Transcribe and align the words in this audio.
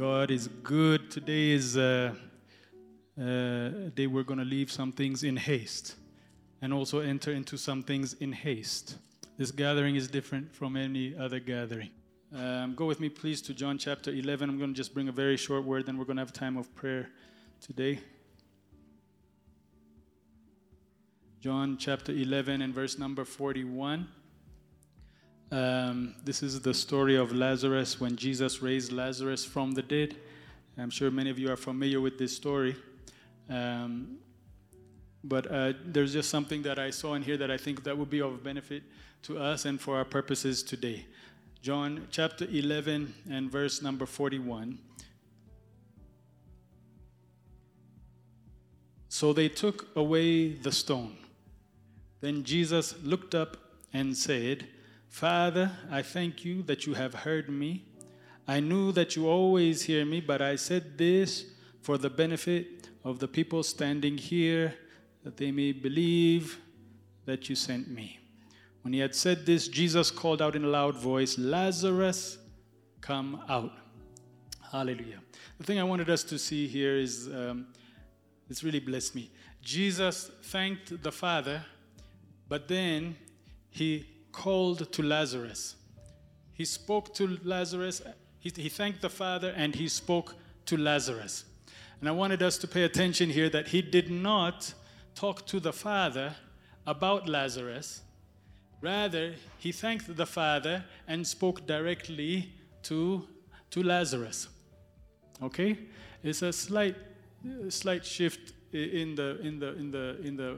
God 0.00 0.30
is 0.30 0.48
good. 0.62 1.10
Today 1.10 1.50
is 1.50 1.76
uh, 1.76 2.14
uh, 3.20 3.22
a 3.22 3.92
day 3.94 4.06
we're 4.06 4.22
going 4.22 4.38
to 4.38 4.46
leave 4.46 4.72
some 4.72 4.92
things 4.92 5.24
in 5.24 5.36
haste 5.36 5.94
and 6.62 6.72
also 6.72 7.00
enter 7.00 7.32
into 7.32 7.58
some 7.58 7.82
things 7.82 8.14
in 8.14 8.32
haste. 8.32 8.96
This 9.36 9.50
gathering 9.50 9.96
is 9.96 10.08
different 10.08 10.54
from 10.54 10.74
any 10.74 11.14
other 11.14 11.38
gathering. 11.38 11.90
Um, 12.34 12.74
go 12.74 12.86
with 12.86 12.98
me, 12.98 13.10
please, 13.10 13.42
to 13.42 13.52
John 13.52 13.76
chapter 13.76 14.10
11. 14.10 14.48
I'm 14.48 14.56
going 14.56 14.72
to 14.72 14.74
just 14.74 14.94
bring 14.94 15.08
a 15.08 15.12
very 15.12 15.36
short 15.36 15.64
word, 15.64 15.84
then 15.84 15.98
we're 15.98 16.06
going 16.06 16.16
to 16.16 16.22
have 16.22 16.32
time 16.32 16.56
of 16.56 16.74
prayer 16.74 17.10
today. 17.60 18.00
John 21.42 21.76
chapter 21.78 22.10
11 22.12 22.62
and 22.62 22.74
verse 22.74 22.98
number 22.98 23.26
41. 23.26 24.08
Um, 25.52 26.14
this 26.24 26.44
is 26.44 26.60
the 26.60 26.72
story 26.72 27.16
of 27.16 27.32
Lazarus 27.32 28.00
when 28.00 28.14
Jesus 28.14 28.62
raised 28.62 28.92
Lazarus 28.92 29.44
from 29.44 29.72
the 29.72 29.82
dead. 29.82 30.16
I'm 30.78 30.90
sure 30.90 31.10
many 31.10 31.28
of 31.28 31.38
you 31.40 31.50
are 31.50 31.56
familiar 31.56 32.00
with 32.00 32.18
this 32.18 32.34
story. 32.34 32.76
Um, 33.48 34.18
but 35.24 35.50
uh, 35.50 35.72
there's 35.84 36.12
just 36.12 36.30
something 36.30 36.62
that 36.62 36.78
I 36.78 36.90
saw 36.90 37.14
in 37.14 37.22
here 37.22 37.36
that 37.36 37.50
I 37.50 37.56
think 37.56 37.82
that 37.82 37.98
would 37.98 38.10
be 38.10 38.22
of 38.22 38.44
benefit 38.44 38.84
to 39.22 39.38
us 39.38 39.64
and 39.64 39.80
for 39.80 39.96
our 39.96 40.04
purposes 40.04 40.62
today. 40.62 41.04
John 41.60 42.06
chapter 42.10 42.46
11 42.48 43.12
and 43.28 43.50
verse 43.50 43.82
number 43.82 44.06
41. 44.06 44.78
So 49.08 49.32
they 49.32 49.48
took 49.48 49.88
away 49.96 50.52
the 50.52 50.70
stone. 50.70 51.18
Then 52.20 52.44
Jesus 52.44 52.94
looked 53.02 53.34
up 53.34 53.56
and 53.92 54.16
said, 54.16 54.68
Father, 55.10 55.72
I 55.90 56.02
thank 56.02 56.44
you 56.44 56.62
that 56.62 56.86
you 56.86 56.94
have 56.94 57.12
heard 57.12 57.50
me. 57.50 57.84
I 58.46 58.60
knew 58.60 58.92
that 58.92 59.16
you 59.16 59.28
always 59.28 59.82
hear 59.82 60.04
me, 60.06 60.20
but 60.20 60.40
I 60.40 60.56
said 60.56 60.96
this 60.96 61.46
for 61.82 61.98
the 61.98 62.08
benefit 62.08 62.88
of 63.04 63.18
the 63.18 63.26
people 63.26 63.62
standing 63.64 64.16
here, 64.16 64.72
that 65.24 65.36
they 65.36 65.50
may 65.50 65.72
believe 65.72 66.60
that 67.26 67.48
you 67.48 67.56
sent 67.56 67.88
me. 67.90 68.20
When 68.82 68.94
he 68.94 69.00
had 69.00 69.14
said 69.14 69.44
this, 69.44 69.68
Jesus 69.68 70.10
called 70.12 70.40
out 70.40 70.54
in 70.54 70.64
a 70.64 70.68
loud 70.68 70.96
voice, 70.96 71.36
Lazarus, 71.36 72.38
come 73.00 73.42
out. 73.48 73.72
Hallelujah. 74.70 75.20
The 75.58 75.64
thing 75.64 75.80
I 75.80 75.84
wanted 75.84 76.08
us 76.08 76.22
to 76.24 76.38
see 76.38 76.68
here 76.68 76.96
is 76.96 77.26
um, 77.26 77.66
it's 78.48 78.62
really 78.62 78.80
blessed 78.80 79.16
me. 79.16 79.30
Jesus 79.60 80.30
thanked 80.44 81.02
the 81.02 81.12
Father, 81.12 81.62
but 82.48 82.68
then 82.68 83.16
he 83.70 84.06
called 84.32 84.92
to 84.92 85.02
Lazarus. 85.02 85.76
He 86.52 86.64
spoke 86.64 87.14
to 87.14 87.38
Lazarus, 87.42 88.02
he, 88.38 88.52
he 88.54 88.68
thanked 88.68 89.02
the 89.02 89.10
Father, 89.10 89.52
and 89.56 89.74
he 89.74 89.88
spoke 89.88 90.34
to 90.66 90.76
Lazarus. 90.76 91.44
And 92.00 92.08
I 92.08 92.12
wanted 92.12 92.42
us 92.42 92.56
to 92.58 92.68
pay 92.68 92.84
attention 92.84 93.30
here 93.30 93.50
that 93.50 93.68
he 93.68 93.82
did 93.82 94.10
not 94.10 94.72
talk 95.14 95.46
to 95.46 95.60
the 95.60 95.72
Father 95.72 96.34
about 96.86 97.28
Lazarus. 97.28 98.02
Rather, 98.80 99.34
he 99.58 99.72
thanked 99.72 100.16
the 100.16 100.26
Father 100.26 100.84
and 101.06 101.26
spoke 101.26 101.66
directly 101.66 102.52
to, 102.84 103.26
to 103.70 103.82
Lazarus. 103.82 104.48
Okay? 105.42 105.78
It's 106.22 106.42
a 106.42 106.52
slight, 106.52 106.96
slight 107.68 108.04
shift 108.04 108.52
in 108.72 109.14
the, 109.14 109.38
in 109.40 109.58
the, 109.58 109.74
in 109.76 109.90
the, 109.90 110.16
in 110.22 110.36
the 110.36 110.56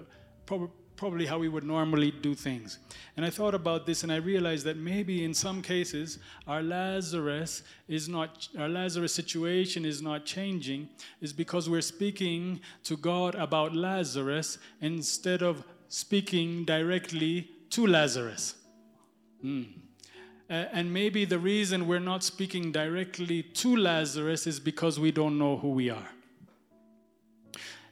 probably 1.03 1.27
how 1.27 1.37
we 1.37 1.49
would 1.49 1.65
normally 1.65 2.13
do 2.13 2.33
things. 2.33 2.79
And 3.17 3.27
I 3.27 3.31
thought 3.31 3.57
about 3.57 3.87
this 3.87 4.05
and 4.05 4.13
I 4.13 4.19
realized 4.19 4.65
that 4.67 4.77
maybe 4.77 5.25
in 5.25 5.35
some 5.35 5.61
cases 5.61 6.21
our 6.47 6.63
Lazarus 6.63 7.65
is 7.89 8.09
not 8.09 8.47
our 8.57 8.69
Lazarus 8.69 9.13
situation 9.13 9.85
is 9.85 10.01
not 10.01 10.25
changing 10.25 10.89
is 11.21 11.33
because 11.33 11.69
we're 11.69 11.89
speaking 11.97 12.61
to 12.85 12.97
God 12.97 13.35
about 13.35 13.75
Lazarus 13.75 14.59
instead 14.81 15.43
of 15.43 15.65
speaking 15.89 16.65
directly 16.65 17.51
to 17.71 17.85
Lazarus. 17.89 18.55
Mm. 19.45 19.67
And 20.49 20.93
maybe 20.93 21.25
the 21.25 21.41
reason 21.41 21.89
we're 21.89 22.07
not 22.13 22.23
speaking 22.23 22.71
directly 22.71 23.43
to 23.43 23.75
Lazarus 23.75 24.47
is 24.47 24.61
because 24.61 25.01
we 25.01 25.11
don't 25.11 25.37
know 25.37 25.57
who 25.57 25.71
we 25.71 25.91
are. 25.91 26.11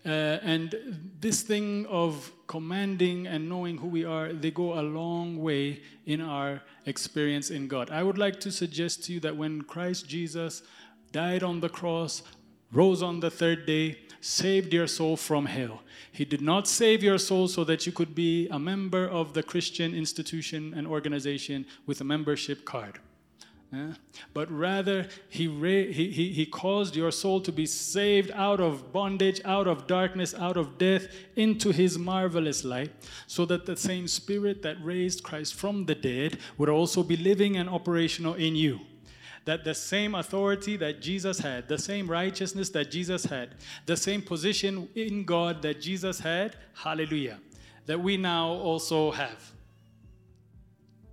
Uh, 0.05 0.38
and 0.43 1.11
this 1.21 1.43
thing 1.43 1.84
of 1.87 2.33
commanding 2.47 3.27
and 3.27 3.49
knowing 3.49 3.77
who 3.77 3.87
we 3.87 4.05
are, 4.05 4.33
they 4.33 4.50
go 4.50 4.78
a 4.78 4.83
long 4.83 5.38
way 5.38 5.83
in 6.06 6.21
our 6.21 6.62
experience 6.87 7.50
in 7.50 7.69
God. 7.69 7.91
I 7.91 8.03
would 8.03 8.16
like 8.16 8.41
to 8.41 8.50
suggest 8.50 9.05
to 9.05 9.12
you 9.12 9.21
that 9.21 9.37
when 9.37 9.62
Christ 9.62 10.09
Jesus 10.09 10.62
died 11.12 11.43
on 11.43 11.60
the 11.60 11.69
cross, 11.69 12.22
rose 12.72 13.03
on 13.03 13.21
the 13.21 13.31
third 13.31 13.66
day, 13.66 13.99
saved 14.21 14.72
your 14.72 14.87
soul 14.87 15.16
from 15.16 15.47
hell. 15.47 15.83
He 16.12 16.25
did 16.25 16.41
not 16.41 16.66
save 16.66 17.03
your 17.03 17.19
soul 17.19 17.49
so 17.49 17.65
that 17.65 17.87
you 17.87 17.93
could 17.93 18.15
be 18.15 18.49
a 18.49 18.59
member 18.59 19.06
of 19.06 19.34
the 19.34 19.43
Christian 19.43 19.94
institution 19.94 20.72
and 20.75 20.87
organization 20.87 21.66
with 21.87 22.00
a 22.00 22.05
membership 22.05 22.65
card. 22.65 23.00
Yeah? 23.72 23.92
But 24.34 24.50
rather, 24.50 25.06
he, 25.28 25.47
ra- 25.47 25.92
he, 25.92 26.10
he, 26.10 26.32
he 26.32 26.47
caused 26.47 26.97
your 26.97 27.12
soul 27.12 27.41
to 27.42 27.53
be 27.53 27.66
saved 27.66 28.32
out 28.32 28.60
of 28.60 28.92
bondage, 28.92 29.41
out 29.44 29.69
of 29.69 29.86
darkness, 29.86 30.34
out 30.34 30.56
of 30.56 30.76
death, 30.76 31.06
into 31.36 31.70
his 31.70 31.97
marvelous 31.97 32.64
light, 32.64 32.91
so 33.28 33.44
that 33.47 33.66
the 33.66 33.76
same 33.76 34.09
spirit 34.09 34.62
that 34.62 34.76
raised 34.82 35.22
Christ 35.22 35.54
from 35.54 35.86
the 35.86 35.94
dead 35.94 36.38
would 36.59 36.69
also 36.69 37.04
be 37.04 37.16
living 37.16 37.56
and 37.56 37.69
operational 37.69 38.34
in 38.34 38.56
you. 38.56 38.80
That 39.44 39.64
the 39.64 39.75
same 39.75 40.16
authority 40.16 40.76
that 40.78 41.00
Jesus 41.00 41.38
had, 41.38 41.69
the 41.69 41.78
same 41.78 42.10
righteousness 42.10 42.70
that 42.70 42.91
Jesus 42.91 43.25
had, 43.25 43.54
the 43.86 43.97
same 43.97 44.20
position 44.20 44.88
in 44.97 45.25
God 45.25 45.62
that 45.62 45.80
Jesus 45.80 46.19
had, 46.19 46.56
hallelujah, 46.75 47.38
that 47.86 48.00
we 48.00 48.16
now 48.16 48.48
also 48.48 49.12
have. 49.12 49.53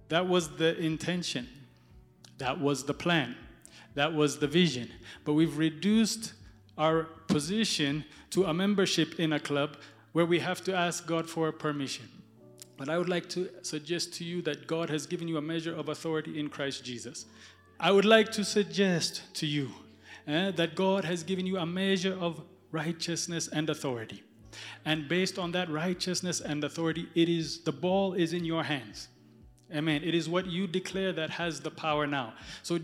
That 0.09 0.27
was 0.27 0.55
the 0.57 0.75
intention. 0.77 1.47
That 2.37 2.59
was 2.59 2.83
the 2.83 2.93
plan. 2.93 3.35
That 3.95 4.13
was 4.13 4.37
the 4.39 4.47
vision. 4.47 4.89
But 5.25 5.33
we've 5.33 5.57
reduced 5.57 6.33
our 6.77 7.03
position 7.27 8.05
to 8.31 8.45
a 8.45 8.53
membership 8.53 9.19
in 9.19 9.33
a 9.33 9.39
club 9.39 9.77
where 10.11 10.25
we 10.25 10.39
have 10.39 10.63
to 10.65 10.75
ask 10.75 11.05
God 11.07 11.29
for 11.29 11.51
permission. 11.51 12.07
But 12.77 12.89
I 12.89 12.97
would 12.97 13.09
like 13.09 13.27
to 13.29 13.49
suggest 13.63 14.13
to 14.15 14.23
you 14.23 14.41
that 14.43 14.67
God 14.67 14.89
has 14.89 15.07
given 15.07 15.27
you 15.27 15.37
a 15.37 15.41
measure 15.41 15.75
of 15.75 15.89
authority 15.89 16.39
in 16.39 16.49
Christ 16.49 16.85
Jesus. 16.85 17.25
I 17.79 17.91
would 17.91 18.05
like 18.05 18.31
to 18.33 18.45
suggest 18.45 19.21
to 19.35 19.47
you 19.47 19.69
eh, 20.27 20.51
that 20.51 20.75
God 20.75 21.03
has 21.05 21.23
given 21.23 21.45
you 21.47 21.57
a 21.57 21.65
measure 21.65 22.17
of 22.19 22.41
righteousness 22.71 23.47
and 23.47 23.69
authority. 23.69 24.23
And 24.85 25.07
based 25.07 25.37
on 25.37 25.51
that 25.53 25.69
righteousness 25.69 26.39
and 26.39 26.63
authority, 26.63 27.07
it 27.15 27.29
is 27.29 27.59
the 27.59 27.71
ball 27.71 28.13
is 28.13 28.33
in 28.33 28.45
your 28.45 28.63
hands. 28.63 29.09
Amen. 29.75 30.01
It 30.03 30.15
is 30.15 30.29
what 30.29 30.45
you 30.45 30.65
declare 30.65 31.11
that 31.13 31.29
has 31.31 31.59
the 31.59 31.71
power 31.71 32.07
now. 32.07 32.33
So 32.63 32.79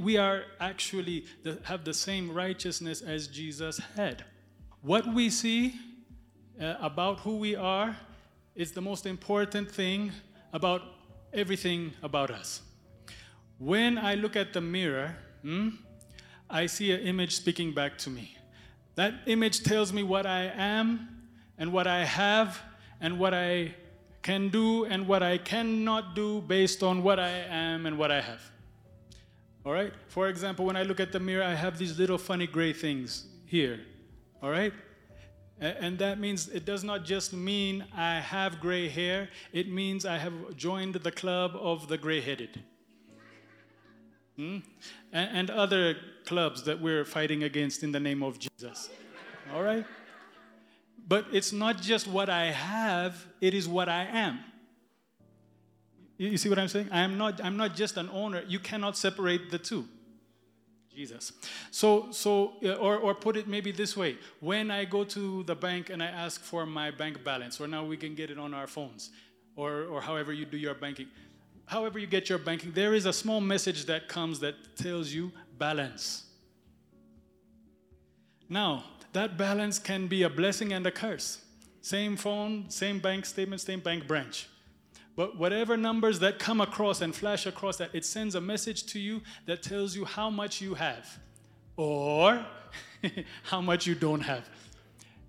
we 0.00 0.18
are 0.18 0.42
actually 0.60 1.24
the, 1.42 1.58
have 1.64 1.84
the 1.84 1.94
same 1.94 2.30
righteousness 2.30 3.00
as 3.00 3.26
Jesus 3.26 3.80
had. 3.96 4.24
What 4.82 5.06
we 5.14 5.30
see 5.30 5.74
uh, 6.60 6.74
about 6.80 7.20
who 7.20 7.36
we 7.36 7.56
are 7.56 7.96
is 8.54 8.72
the 8.72 8.82
most 8.82 9.06
important 9.06 9.70
thing 9.70 10.12
about 10.52 10.82
everything 11.32 11.92
about 12.02 12.30
us. 12.30 12.60
When 13.58 13.96
I 13.96 14.14
look 14.14 14.36
at 14.36 14.52
the 14.52 14.60
mirror, 14.60 15.16
hmm, 15.42 15.70
I 16.50 16.66
see 16.66 16.92
an 16.92 17.00
image 17.00 17.34
speaking 17.34 17.72
back 17.72 17.96
to 17.98 18.10
me. 18.10 18.36
That 18.94 19.14
image 19.26 19.62
tells 19.62 19.92
me 19.92 20.02
what 20.02 20.26
I 20.26 20.52
am 20.54 21.08
and 21.58 21.72
what 21.72 21.86
I 21.86 22.04
have 22.04 22.60
and 23.00 23.18
what 23.18 23.34
I 23.34 23.74
can 24.26 24.48
do 24.48 24.84
and 24.86 25.06
what 25.06 25.22
I 25.22 25.38
cannot 25.38 26.16
do 26.16 26.40
based 26.40 26.82
on 26.82 27.04
what 27.04 27.20
I 27.20 27.30
am 27.30 27.86
and 27.86 27.96
what 27.96 28.10
I 28.10 28.20
have. 28.20 28.42
All 29.64 29.72
right? 29.72 29.92
For 30.08 30.28
example, 30.28 30.64
when 30.64 30.76
I 30.76 30.82
look 30.82 30.98
at 30.98 31.12
the 31.12 31.20
mirror, 31.20 31.44
I 31.44 31.54
have 31.54 31.78
these 31.78 31.96
little 31.96 32.18
funny 32.18 32.48
gray 32.48 32.72
things 32.72 33.26
here. 33.44 33.78
All 34.42 34.50
right? 34.50 34.72
And 35.60 35.96
that 36.00 36.18
means 36.18 36.48
it 36.48 36.64
does 36.64 36.82
not 36.82 37.04
just 37.04 37.32
mean 37.32 37.84
I 37.96 38.18
have 38.18 38.60
gray 38.60 38.88
hair, 38.88 39.28
it 39.52 39.70
means 39.70 40.04
I 40.04 40.18
have 40.18 40.56
joined 40.56 40.94
the 40.94 41.12
club 41.12 41.52
of 41.54 41.86
the 41.86 41.96
gray 41.96 42.20
headed. 42.20 42.60
Hmm? 44.34 44.58
And 45.12 45.50
other 45.50 45.94
clubs 46.24 46.64
that 46.64 46.80
we're 46.80 47.04
fighting 47.04 47.44
against 47.44 47.84
in 47.84 47.92
the 47.92 48.00
name 48.00 48.24
of 48.24 48.40
Jesus. 48.40 48.90
All 49.54 49.62
right? 49.62 49.86
But 51.06 51.26
it's 51.32 51.52
not 51.52 51.80
just 51.80 52.08
what 52.08 52.28
I 52.28 52.46
have, 52.50 53.24
it 53.40 53.54
is 53.54 53.68
what 53.68 53.88
I 53.88 54.04
am. 54.04 54.40
You 56.18 56.36
see 56.38 56.48
what 56.48 56.58
I'm 56.58 56.68
saying? 56.68 56.88
I 56.90 57.00
am 57.00 57.18
not, 57.18 57.44
I'm 57.44 57.56
not 57.56 57.76
just 57.76 57.96
an 57.96 58.08
owner. 58.10 58.42
You 58.48 58.58
cannot 58.58 58.96
separate 58.96 59.50
the 59.50 59.58
two. 59.58 59.86
Jesus. 60.94 61.32
So, 61.70 62.10
so 62.10 62.54
uh, 62.64 62.72
or, 62.72 62.96
or 62.96 63.14
put 63.14 63.36
it 63.36 63.46
maybe 63.46 63.70
this 63.70 63.94
way 63.94 64.16
when 64.40 64.70
I 64.70 64.86
go 64.86 65.04
to 65.04 65.42
the 65.42 65.54
bank 65.54 65.90
and 65.90 66.02
I 66.02 66.06
ask 66.06 66.40
for 66.42 66.64
my 66.64 66.90
bank 66.90 67.22
balance, 67.22 67.60
or 67.60 67.68
now 67.68 67.84
we 67.84 67.98
can 67.98 68.14
get 68.14 68.30
it 68.30 68.38
on 68.38 68.54
our 68.54 68.66
phones, 68.66 69.10
or, 69.56 69.84
or 69.84 70.00
however 70.00 70.32
you 70.32 70.46
do 70.46 70.56
your 70.56 70.74
banking, 70.74 71.08
however 71.66 71.98
you 71.98 72.06
get 72.06 72.30
your 72.30 72.38
banking, 72.38 72.72
there 72.72 72.94
is 72.94 73.04
a 73.04 73.12
small 73.12 73.42
message 73.42 73.84
that 73.84 74.08
comes 74.08 74.40
that 74.40 74.54
tells 74.74 75.12
you 75.12 75.32
balance. 75.58 76.24
Now, 78.48 78.84
that 79.12 79.36
balance 79.36 79.78
can 79.78 80.06
be 80.06 80.22
a 80.22 80.30
blessing 80.30 80.72
and 80.72 80.86
a 80.86 80.90
curse. 80.90 81.42
Same 81.80 82.16
phone, 82.16 82.68
same 82.68 82.98
bank 82.98 83.26
statement, 83.26 83.60
same 83.60 83.80
bank 83.80 84.06
branch. 84.06 84.48
But 85.16 85.38
whatever 85.38 85.76
numbers 85.76 86.18
that 86.18 86.38
come 86.38 86.60
across 86.60 87.00
and 87.00 87.14
flash 87.14 87.46
across 87.46 87.78
that, 87.78 87.94
it 87.94 88.04
sends 88.04 88.34
a 88.34 88.40
message 88.40 88.84
to 88.86 88.98
you 88.98 89.22
that 89.46 89.62
tells 89.62 89.96
you 89.96 90.04
how 90.04 90.28
much 90.28 90.60
you 90.60 90.74
have 90.74 91.18
or 91.76 92.44
how 93.42 93.62
much 93.62 93.86
you 93.86 93.94
don't 93.94 94.20
have. 94.20 94.48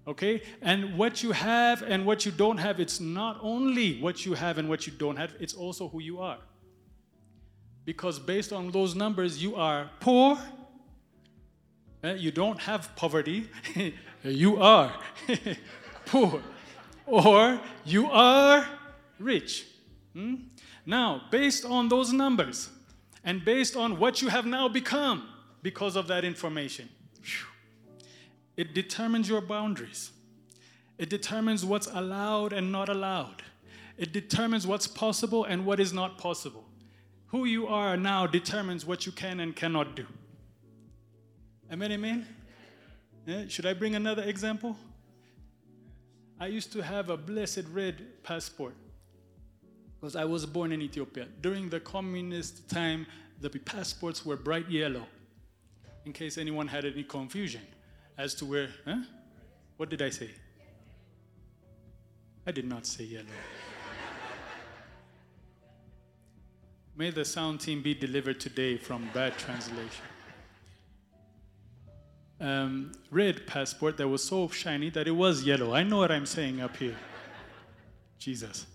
Okay? 0.05 0.41
And 0.61 0.97
what 0.97 1.23
you 1.23 1.31
have 1.31 1.83
and 1.83 2.05
what 2.05 2.25
you 2.25 2.31
don't 2.31 2.57
have, 2.57 2.79
it's 2.79 2.99
not 2.99 3.39
only 3.41 3.99
what 4.01 4.25
you 4.25 4.33
have 4.33 4.57
and 4.57 4.67
what 4.67 4.87
you 4.87 4.93
don't 4.93 5.15
have, 5.15 5.33
it's 5.39 5.53
also 5.53 5.87
who 5.87 6.01
you 6.01 6.19
are. 6.19 6.39
Because 7.85 8.19
based 8.19 8.51
on 8.51 8.71
those 8.71 8.95
numbers, 8.95 9.41
you 9.41 9.55
are 9.55 9.89
poor. 10.01 10.37
Eh, 12.03 12.13
you 12.13 12.31
don't 12.31 12.59
have 12.59 12.95
poverty. 12.95 13.49
you 14.23 14.61
are 14.61 14.93
poor. 16.05 16.41
Or 17.05 17.59
you 17.85 18.09
are 18.11 18.67
rich. 19.19 19.65
Hmm? 20.13 20.35
Now, 20.85 21.23
based 21.31 21.65
on 21.65 21.89
those 21.89 22.13
numbers 22.13 22.69
and 23.23 23.43
based 23.43 23.75
on 23.75 23.99
what 23.99 24.21
you 24.21 24.29
have 24.29 24.45
now 24.45 24.67
become 24.67 25.27
because 25.61 25.95
of 25.95 26.07
that 26.07 26.23
information, 26.23 26.89
it 28.55 28.73
determines 28.73 29.29
your 29.29 29.41
boundaries. 29.41 30.11
It 30.97 31.09
determines 31.09 31.63
what's 31.63 31.87
allowed 31.87 32.53
and 32.53 32.71
not 32.71 32.89
allowed. 32.89 33.43
It 33.97 34.13
determines 34.13 34.65
what's 34.65 34.87
possible 34.87 35.43
and 35.43 35.65
what 35.65 35.79
is 35.79 35.93
not 35.93 36.17
possible. 36.17 36.65
Who 37.27 37.45
you 37.45 37.67
are 37.67 37.97
now 37.97 38.27
determines 38.27 38.85
what 38.85 39.05
you 39.05 39.11
can 39.11 39.39
and 39.39 39.55
cannot 39.55 39.95
do. 39.95 40.05
Amen, 41.71 41.91
amen? 41.91 42.25
Yeah, 43.25 43.43
should 43.49 43.65
I 43.65 43.73
bring 43.73 43.95
another 43.95 44.23
example? 44.23 44.77
I 46.39 46.47
used 46.47 46.71
to 46.73 46.81
have 46.81 47.09
a 47.09 47.17
blessed 47.17 47.65
red 47.73 48.23
passport 48.23 48.73
because 49.99 50.15
I 50.15 50.23
was 50.23 50.45
born 50.45 50.71
in 50.71 50.81
Ethiopia. 50.81 51.27
During 51.41 51.69
the 51.69 51.81
communist 51.81 52.69
time, 52.69 53.05
the 53.41 53.49
passports 53.49 54.25
were 54.25 54.37
bright 54.37 54.69
yellow, 54.69 55.05
in 56.05 56.13
case 56.13 56.37
anyone 56.37 56.67
had 56.67 56.85
any 56.85 57.03
confusion 57.03 57.61
as 58.17 58.33
to 58.35 58.45
where, 58.45 58.69
huh? 58.85 59.01
What 59.75 59.89
did 59.89 60.01
I 60.01 60.09
say? 60.09 60.29
I 62.45 62.51
did 62.51 62.65
not 62.65 62.85
say 62.85 63.03
yellow. 63.03 63.25
May 66.95 67.09
the 67.11 67.25
sound 67.25 67.59
team 67.59 67.81
be 67.81 67.93
delivered 67.93 68.39
today 68.39 68.77
from 68.77 69.09
bad 69.13 69.37
translation. 69.37 70.05
Um, 72.47 72.91
red 73.11 73.45
passport 73.45 73.97
that 73.97 74.07
was 74.07 74.23
so 74.23 74.47
shiny 74.47 74.89
that 74.91 75.07
it 75.07 75.15
was 75.25 75.43
yellow. 75.43 75.73
I 75.73 75.83
know 75.83 75.97
what 75.97 76.11
I'm 76.11 76.25
saying 76.25 76.61
up 76.61 76.75
here. 76.77 76.95
Jesus. 78.19 78.65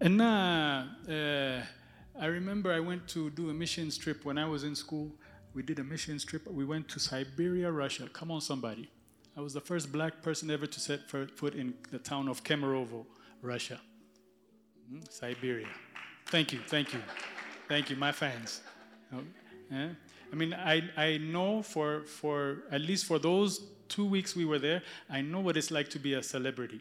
And 0.00 0.16
now, 0.16 0.88
uh, 1.08 1.60
I 2.20 2.26
remember 2.26 2.72
I 2.72 2.80
went 2.80 3.06
to 3.08 3.30
do 3.30 3.50
a 3.50 3.54
mission 3.54 3.90
trip 3.90 4.24
when 4.24 4.38
I 4.38 4.46
was 4.46 4.64
in 4.64 4.74
school 4.74 5.12
we 5.54 5.62
did 5.62 5.78
a 5.78 5.84
mission 5.84 6.18
trip. 6.18 6.46
We 6.48 6.64
went 6.64 6.88
to 6.88 7.00
Siberia, 7.00 7.70
Russia. 7.70 8.08
Come 8.12 8.30
on, 8.30 8.40
somebody. 8.40 8.90
I 9.36 9.40
was 9.40 9.54
the 9.54 9.60
first 9.60 9.90
black 9.90 10.22
person 10.22 10.50
ever 10.50 10.66
to 10.66 10.80
set 10.80 11.10
foot 11.10 11.54
in 11.54 11.74
the 11.90 11.98
town 11.98 12.28
of 12.28 12.44
Kemerovo, 12.44 13.06
Russia. 13.42 13.80
Mm, 14.92 15.10
Siberia. 15.10 15.68
Thank 16.26 16.52
you, 16.52 16.60
thank 16.66 16.92
you, 16.92 17.00
thank 17.68 17.90
you, 17.90 17.96
my 17.96 18.12
fans. 18.12 18.60
Oh? 19.12 19.22
I 20.32 20.36
mean, 20.36 20.54
I, 20.54 20.82
I 20.96 21.18
know 21.18 21.62
for, 21.62 22.04
for 22.04 22.62
at 22.70 22.80
least 22.80 23.06
for 23.06 23.18
those 23.18 23.60
two 23.88 24.04
weeks 24.04 24.36
we 24.36 24.44
were 24.44 24.58
there, 24.58 24.82
I 25.08 25.20
know 25.20 25.40
what 25.40 25.56
it's 25.56 25.70
like 25.70 25.90
to 25.90 25.98
be 25.98 26.14
a 26.14 26.22
celebrity. 26.22 26.80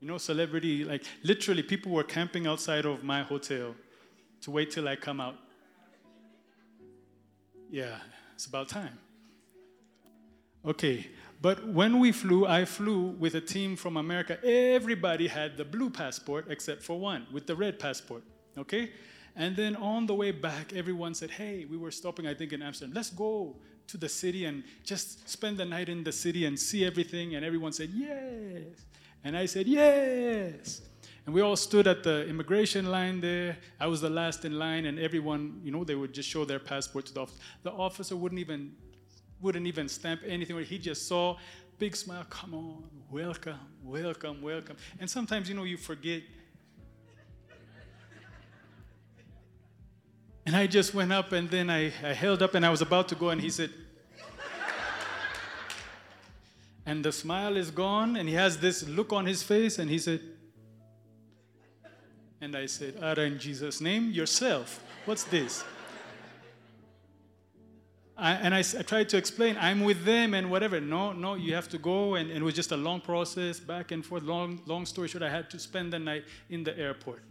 You 0.00 0.08
know, 0.08 0.18
celebrity, 0.18 0.84
like 0.84 1.04
literally, 1.22 1.62
people 1.62 1.92
were 1.92 2.04
camping 2.04 2.46
outside 2.46 2.86
of 2.86 3.04
my 3.04 3.22
hotel 3.22 3.74
to 4.40 4.50
wait 4.50 4.70
till 4.70 4.88
I 4.88 4.96
come 4.96 5.20
out 5.20 5.36
yeah, 7.72 7.96
it's 8.34 8.44
about 8.44 8.68
time. 8.68 8.98
Okay, 10.64 11.08
but 11.40 11.66
when 11.66 11.98
we 11.98 12.12
flew, 12.12 12.46
I 12.46 12.66
flew 12.66 13.16
with 13.18 13.34
a 13.34 13.40
team 13.40 13.76
from 13.76 13.96
America. 13.96 14.38
Everybody 14.44 15.26
had 15.26 15.56
the 15.56 15.64
blue 15.64 15.88
passport 15.88 16.46
except 16.50 16.82
for 16.82 17.00
one 17.00 17.26
with 17.32 17.46
the 17.46 17.56
red 17.56 17.78
passport. 17.78 18.22
Okay? 18.58 18.90
And 19.34 19.56
then 19.56 19.76
on 19.76 20.06
the 20.06 20.14
way 20.14 20.30
back, 20.30 20.72
everyone 20.74 21.14
said, 21.14 21.30
Hey, 21.30 21.66
we 21.68 21.76
were 21.76 21.90
stopping, 21.90 22.26
I 22.26 22.34
think, 22.34 22.52
in 22.52 22.62
Amsterdam. 22.62 22.94
Let's 22.94 23.10
go 23.10 23.56
to 23.88 23.96
the 23.96 24.08
city 24.08 24.44
and 24.44 24.62
just 24.84 25.28
spend 25.28 25.58
the 25.58 25.64
night 25.64 25.88
in 25.88 26.04
the 26.04 26.12
city 26.12 26.44
and 26.46 26.58
see 26.58 26.84
everything. 26.84 27.34
And 27.34 27.44
everyone 27.44 27.72
said, 27.72 27.90
Yes. 27.92 28.84
And 29.24 29.36
I 29.36 29.46
said, 29.46 29.66
Yes. 29.66 30.82
And 31.24 31.34
we 31.34 31.40
all 31.40 31.56
stood 31.56 31.86
at 31.86 32.02
the 32.02 32.26
immigration 32.26 32.86
line 32.90 33.20
there. 33.20 33.56
I 33.78 33.86
was 33.86 34.00
the 34.00 34.10
last 34.10 34.44
in 34.44 34.58
line, 34.58 34.86
and 34.86 34.98
everyone, 34.98 35.60
you 35.62 35.70
know, 35.70 35.84
they 35.84 35.94
would 35.94 36.12
just 36.12 36.28
show 36.28 36.44
their 36.44 36.58
passport 36.58 37.06
to 37.06 37.14
the 37.14 37.20
officer. 37.20 37.40
The 37.62 37.70
officer 37.70 38.16
wouldn't 38.16 38.40
even 38.40 38.72
wouldn't 39.40 39.66
even 39.66 39.88
stamp 39.88 40.20
anything. 40.26 40.56
He 40.64 40.78
just 40.78 41.08
saw, 41.08 41.36
big 41.78 41.96
smile, 41.96 42.24
come 42.30 42.54
on, 42.54 42.84
welcome, 43.10 43.58
welcome, 43.82 44.40
welcome. 44.40 44.76
And 45.00 45.10
sometimes, 45.10 45.48
you 45.48 45.54
know, 45.54 45.64
you 45.64 45.76
forget. 45.76 46.22
And 50.44 50.56
I 50.56 50.66
just 50.66 50.92
went 50.92 51.12
up 51.12 51.32
and 51.32 51.48
then 51.48 51.70
I, 51.70 51.86
I 52.02 52.12
held 52.12 52.42
up 52.42 52.54
and 52.54 52.66
I 52.66 52.70
was 52.70 52.82
about 52.82 53.08
to 53.08 53.14
go, 53.14 53.30
and 53.30 53.40
he 53.40 53.50
said, 53.50 53.70
and 56.84 57.04
the 57.04 57.12
smile 57.12 57.56
is 57.56 57.70
gone, 57.70 58.16
and 58.16 58.28
he 58.28 58.34
has 58.34 58.58
this 58.58 58.86
look 58.88 59.12
on 59.12 59.24
his 59.24 59.42
face, 59.42 59.78
and 59.78 59.88
he 59.88 59.98
said, 59.98 60.20
and 62.40 62.56
I 62.56 62.66
said, 62.66 62.98
Ara, 63.00 63.24
in 63.26 63.38
Jesus' 63.38 63.80
name, 63.80 64.10
yourself. 64.10 64.82
What's 65.04 65.22
this? 65.24 65.62
I, 68.16 68.32
and 68.32 68.52
I, 68.52 68.58
I, 68.58 68.82
tried 68.82 69.08
to 69.10 69.16
explain, 69.16 69.56
I'm 69.60 69.80
with 69.80 70.04
them 70.04 70.34
and 70.34 70.50
whatever. 70.50 70.80
No, 70.80 71.12
no, 71.12 71.34
you 71.34 71.54
have 71.54 71.68
to 71.70 71.78
go. 71.78 72.16
And, 72.16 72.30
and, 72.30 72.40
it 72.40 72.42
was 72.42 72.54
just 72.54 72.72
a 72.72 72.76
long 72.76 73.00
process, 73.00 73.58
back 73.58 73.90
and 73.90 74.04
forth. 74.04 74.22
Long, 74.22 74.60
long 74.66 74.86
story 74.86 75.08
short, 75.08 75.22
I 75.22 75.30
had 75.30 75.50
to 75.50 75.58
spend 75.58 75.92
the 75.92 75.98
night 75.98 76.24
in 76.50 76.62
the 76.62 76.76
airport. 76.78 77.22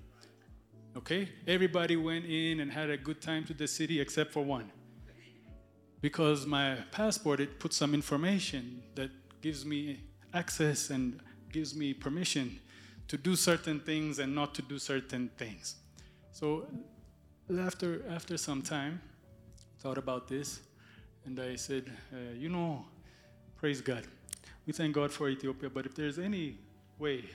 Okay? 0.96 1.30
Everybody 1.48 1.96
went 1.96 2.26
in 2.26 2.60
and 2.60 2.72
had 2.72 2.90
a 2.90 2.98
good 2.98 3.22
time 3.22 3.46
to 3.46 3.54
the 3.54 3.68
city 3.68 4.00
except 4.00 4.32
for 4.32 4.44
one. 4.44 4.72
Because 6.02 6.46
my 6.46 6.78
passport, 6.92 7.40
it 7.40 7.60
puts 7.60 7.78
some 7.78 7.94
information 7.94 8.82
that 8.96 9.12
gives 9.42 9.66
me 9.66 10.02
access 10.34 10.90
and 10.90 11.20
gives 11.52 11.76
me 11.76 11.94
permission 11.94 12.60
to 13.08 13.18
do 13.18 13.36
certain 13.36 13.80
things 13.80 14.20
and 14.20 14.34
not 14.34 14.56
to 14.56 14.62
do 14.62 14.80
certain 14.80 15.30
things. 15.38 15.76
So 16.32 16.66
after, 17.60 18.04
after 18.10 18.38
some 18.38 18.62
time, 18.62 19.02
thought 19.80 19.98
about 19.98 20.28
this, 20.28 20.62
and 21.26 21.40
I 21.40 21.56
said, 21.56 21.92
uh, 22.14 22.34
you 22.38 22.50
know, 22.50 22.86
praise 23.58 23.82
God. 23.82 24.08
We 24.66 24.74
thank 24.74 24.96
God 24.96 25.12
for 25.12 25.30
Ethiopia, 25.30 25.70
but 25.70 25.86
if 25.86 25.96
there's 25.96 26.20
any 26.20 26.58
way 26.98 27.26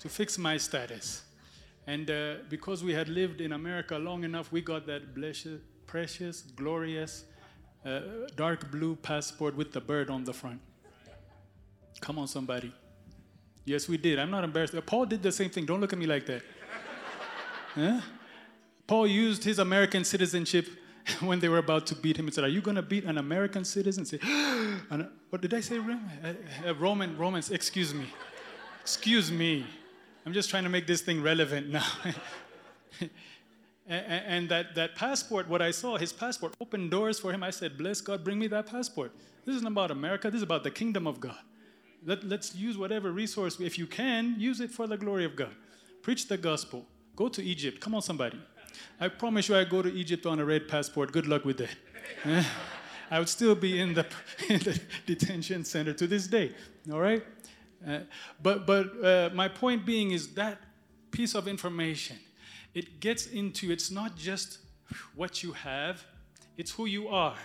to 0.00 0.08
fix 0.08 0.38
my 0.38 0.56
status, 0.56 1.22
and 1.86 2.10
uh, 2.10 2.34
because 2.48 2.82
we 2.82 2.92
had 2.92 3.08
lived 3.08 3.40
in 3.40 3.52
America 3.52 3.96
long 3.96 4.24
enough, 4.24 4.50
we 4.52 4.60
got 4.60 4.86
that 4.86 5.14
blessed, 5.14 5.60
precious, 5.86 6.42
glorious, 6.42 7.24
uh, 7.84 8.00
dark 8.36 8.70
blue 8.70 8.96
passport 8.96 9.56
with 9.56 9.72
the 9.72 9.80
bird 9.80 10.10
on 10.10 10.24
the 10.24 10.32
front. 10.32 10.60
Come 12.00 12.18
on, 12.18 12.28
somebody. 12.28 12.72
Yes, 13.64 13.88
we 13.88 13.96
did. 13.96 14.18
I'm 14.18 14.30
not 14.30 14.44
embarrassed. 14.44 14.74
Paul 14.86 15.06
did 15.06 15.22
the 15.22 15.32
same 15.32 15.50
thing. 15.50 15.66
Don't 15.66 15.80
look 15.80 15.92
at 15.92 15.98
me 15.98 16.06
like 16.06 16.26
that. 16.26 16.42
huh? 17.74 18.00
Paul 18.86 19.06
used 19.06 19.44
his 19.44 19.58
American 19.58 20.02
citizenship 20.04 20.66
when 21.20 21.40
they 21.40 21.48
were 21.48 21.58
about 21.58 21.86
to 21.88 21.94
beat 21.94 22.16
him 22.16 22.26
and 22.26 22.34
said, 22.34 22.44
Are 22.44 22.48
you 22.48 22.60
going 22.60 22.76
to 22.76 22.82
beat 22.82 23.04
an 23.04 23.18
American 23.18 23.64
citizen? 23.64 24.04
Say, 24.04 24.18
what 25.30 25.40
did 25.40 25.54
I 25.54 25.60
say? 25.60 25.78
Uh, 25.78 26.32
uh, 26.66 26.74
Roman, 26.74 27.16
Romans, 27.16 27.50
excuse 27.50 27.94
me. 27.94 28.06
Excuse 28.82 29.30
me. 29.30 29.66
I'm 30.26 30.32
just 30.32 30.50
trying 30.50 30.64
to 30.64 30.68
make 30.68 30.86
this 30.86 31.00
thing 31.00 31.22
relevant 31.22 31.70
now. 31.70 31.86
and 33.88 34.48
that, 34.48 34.74
that 34.74 34.94
passport, 34.94 35.48
what 35.48 35.62
I 35.62 35.70
saw, 35.70 35.96
his 35.96 36.12
passport 36.12 36.54
opened 36.60 36.90
doors 36.90 37.18
for 37.18 37.32
him. 37.32 37.42
I 37.42 37.50
said, 37.50 37.78
Bless 37.78 38.00
God, 38.00 38.22
bring 38.22 38.38
me 38.38 38.46
that 38.48 38.66
passport. 38.66 39.12
This 39.44 39.56
isn't 39.56 39.66
about 39.66 39.90
America, 39.90 40.30
this 40.30 40.38
is 40.38 40.42
about 40.42 40.62
the 40.62 40.70
kingdom 40.70 41.06
of 41.06 41.20
God. 41.20 41.38
Let, 42.04 42.24
let's 42.24 42.54
use 42.54 42.78
whatever 42.78 43.12
resource, 43.12 43.60
if 43.60 43.78
you 43.78 43.86
can, 43.86 44.36
use 44.38 44.60
it 44.60 44.70
for 44.70 44.86
the 44.86 44.96
glory 44.96 45.24
of 45.24 45.36
God. 45.36 45.54
Preach 46.02 46.28
the 46.28 46.36
gospel. 46.36 46.86
Go 47.16 47.28
to 47.28 47.42
Egypt. 47.42 47.80
Come 47.80 47.94
on, 47.94 48.02
somebody. 48.02 48.38
I 48.98 49.08
promise 49.08 49.48
you, 49.48 49.56
I 49.56 49.64
go 49.64 49.82
to 49.82 49.92
Egypt 49.92 50.26
on 50.26 50.38
a 50.40 50.44
red 50.44 50.68
passport. 50.68 51.12
Good 51.12 51.26
luck 51.26 51.44
with 51.44 51.58
that. 51.58 52.46
I 53.10 53.18
would 53.18 53.28
still 53.28 53.54
be 53.54 53.80
in 53.80 53.94
the, 53.94 54.06
in 54.48 54.60
the, 54.60 54.80
detention 55.04 55.64
center 55.64 55.92
to 55.94 56.06
this 56.06 56.26
day. 56.26 56.52
All 56.92 57.00
right? 57.00 57.22
Uh, 57.86 58.00
but 58.42 58.66
but 58.66 59.04
uh, 59.04 59.30
my 59.34 59.48
point 59.48 59.86
being 59.86 60.10
is 60.10 60.34
that 60.34 60.58
piece 61.10 61.34
of 61.34 61.48
information, 61.48 62.18
it 62.74 63.00
gets 63.00 63.26
into, 63.26 63.70
it's 63.70 63.90
not 63.90 64.16
just 64.16 64.58
what 65.14 65.42
you 65.42 65.52
have, 65.52 66.04
it's 66.56 66.70
who 66.72 66.86
you 66.86 67.08
are. 67.08 67.36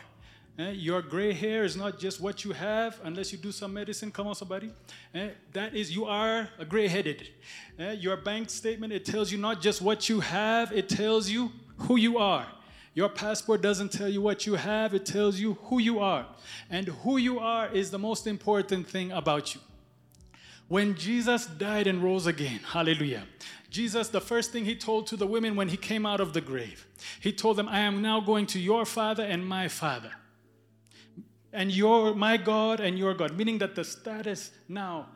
Eh, 0.57 0.71
Your 0.71 1.01
gray 1.01 1.33
hair 1.33 1.63
is 1.63 1.75
not 1.75 1.99
just 1.99 2.21
what 2.21 2.45
you 2.45 2.53
have, 2.53 2.99
unless 3.03 3.31
you 3.31 3.37
do 3.37 3.51
some 3.51 3.73
medicine. 3.73 4.11
Come 4.11 4.27
on, 4.27 4.35
somebody. 4.35 4.71
Eh, 5.13 5.29
That 5.51 5.75
is, 5.75 5.93
you 5.93 6.05
are 6.05 6.47
a 6.57 6.65
gray 6.65 6.87
headed. 6.87 7.29
Your 7.77 8.15
bank 8.17 8.49
statement, 8.49 8.93
it 8.93 9.03
tells 9.03 9.31
you 9.31 9.37
not 9.37 9.61
just 9.61 9.81
what 9.81 10.07
you 10.07 10.21
have, 10.21 10.71
it 10.71 10.87
tells 10.87 11.29
you 11.29 11.51
who 11.77 11.97
you 11.97 12.17
are. 12.17 12.47
Your 12.93 13.09
passport 13.09 13.61
doesn't 13.61 13.91
tell 13.91 14.07
you 14.07 14.21
what 14.21 14.45
you 14.45 14.55
have, 14.55 14.93
it 14.93 15.05
tells 15.05 15.37
you 15.37 15.55
who 15.63 15.79
you 15.79 15.99
are. 15.99 16.25
And 16.69 16.87
who 16.87 17.17
you 17.17 17.39
are 17.39 17.67
is 17.67 17.91
the 17.91 17.99
most 17.99 18.25
important 18.25 18.87
thing 18.87 19.11
about 19.11 19.53
you. 19.53 19.61
When 20.67 20.95
Jesus 20.95 21.45
died 21.45 21.88
and 21.88 22.03
rose 22.03 22.25
again, 22.25 22.60
hallelujah. 22.65 23.25
Jesus, 23.69 24.07
the 24.07 24.22
first 24.22 24.51
thing 24.51 24.65
he 24.65 24.75
told 24.75 25.05
to 25.07 25.17
the 25.17 25.27
women 25.27 25.55
when 25.55 25.67
he 25.67 25.77
came 25.77 26.05
out 26.05 26.19
of 26.19 26.34
the 26.34 26.41
grave, 26.41 26.88
he 27.19 27.31
told 27.31 27.57
them, 27.57 27.67
I 27.67 27.79
am 27.79 28.01
now 28.01 28.19
going 28.19 28.48
to 28.48 28.60
your 28.60 28.86
father 28.86 29.24
and 29.24 29.45
my 29.45 29.67
father. 29.67 30.12
And 31.53 31.72
your 31.72 32.13
my 32.15 32.38
God 32.38 32.79
and 32.79 32.98
your 32.98 33.13
God, 33.13 33.38
meaning 33.38 33.60
that 33.60 33.75
the 33.75 33.84
status 33.84 34.51
now 34.67 35.07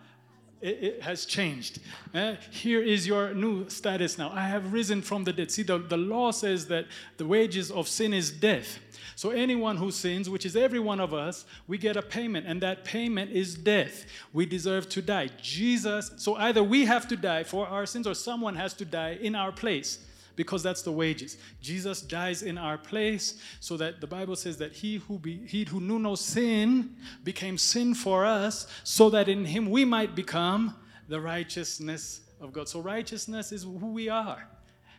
it, 0.61 0.83
it 0.83 1.01
has 1.01 1.25
changed. 1.25 1.79
Eh? 2.13 2.35
Here 2.51 2.81
is 2.81 3.07
your 3.07 3.33
new 3.33 3.69
status 3.69 4.17
now. 4.17 4.31
I 4.33 4.47
have 4.47 4.73
risen 4.73 5.01
from 5.01 5.23
the 5.23 5.33
dead. 5.33 5.51
See, 5.51 5.63
the, 5.63 5.77
the 5.77 5.97
law 5.97 6.31
says 6.31 6.67
that 6.67 6.85
the 7.17 7.25
wages 7.25 7.71
of 7.71 7.87
sin 7.87 8.13
is 8.13 8.31
death. 8.31 8.79
So 9.15 9.31
anyone 9.31 9.77
who 9.77 9.91
sins, 9.91 10.29
which 10.29 10.45
is 10.45 10.55
every 10.55 10.79
one 10.79 10.99
of 10.99 11.13
us, 11.13 11.45
we 11.67 11.77
get 11.77 11.97
a 11.97 12.01
payment, 12.01 12.45
and 12.47 12.61
that 12.61 12.85
payment 12.85 13.31
is 13.31 13.55
death. 13.55 14.05
We 14.31 14.45
deserve 14.45 14.87
to 14.89 15.01
die. 15.01 15.29
Jesus, 15.41 16.11
so 16.17 16.35
either 16.35 16.63
we 16.63 16.85
have 16.85 17.07
to 17.09 17.17
die 17.17 17.43
for 17.43 17.67
our 17.67 17.85
sins 17.85 18.07
or 18.07 18.13
someone 18.13 18.55
has 18.55 18.73
to 18.75 18.85
die 18.85 19.17
in 19.21 19.35
our 19.35 19.51
place 19.51 19.99
because 20.39 20.63
that's 20.63 20.83
the 20.83 20.91
wages. 20.93 21.35
Jesus 21.59 22.01
dies 22.01 22.43
in 22.43 22.57
our 22.57 22.77
place 22.77 23.41
so 23.59 23.75
that 23.75 23.99
the 23.99 24.07
Bible 24.07 24.37
says 24.37 24.55
that 24.55 24.71
he 24.71 24.95
who 24.95 25.19
be, 25.19 25.45
he 25.45 25.65
who 25.65 25.81
knew 25.81 25.99
no 25.99 26.15
sin 26.15 26.95
became 27.25 27.57
sin 27.57 27.93
for 27.93 28.23
us 28.23 28.65
so 28.85 29.09
that 29.09 29.27
in 29.27 29.43
him 29.43 29.69
we 29.69 29.83
might 29.83 30.15
become 30.15 30.77
the 31.09 31.19
righteousness 31.19 32.21
of 32.39 32.53
God. 32.53 32.69
So 32.69 32.79
righteousness 32.79 33.51
is 33.51 33.63
who 33.63 33.91
we 33.91 34.07
are. 34.07 34.47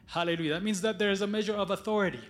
Hallelujah. 0.04 0.52
That 0.52 0.62
means 0.62 0.82
that 0.82 0.98
there 0.98 1.10
is 1.10 1.22
a 1.22 1.26
measure 1.26 1.54
of 1.54 1.70
authority. 1.70 2.20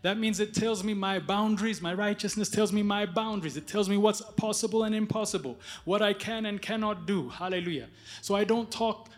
That 0.00 0.16
means 0.16 0.40
it 0.40 0.54
tells 0.54 0.82
me 0.82 0.94
my 0.94 1.18
boundaries. 1.18 1.82
My 1.82 1.92
righteousness 1.92 2.48
tells 2.48 2.72
me 2.72 2.82
my 2.82 3.04
boundaries. 3.04 3.58
It 3.58 3.66
tells 3.66 3.90
me 3.90 3.98
what's 3.98 4.22
possible 4.22 4.84
and 4.84 4.94
impossible, 4.94 5.60
what 5.84 6.00
I 6.00 6.14
can 6.14 6.46
and 6.46 6.62
cannot 6.62 7.06
do. 7.06 7.28
Hallelujah. 7.28 7.88
So 8.22 8.34
I 8.34 8.44
don't 8.44 8.70
talk, 8.70 9.10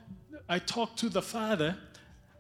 I 0.49 0.59
talk 0.59 0.97
to 0.97 1.09
the 1.09 1.23
Father 1.23 1.76